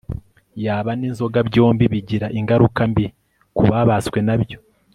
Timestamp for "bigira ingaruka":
1.93-2.81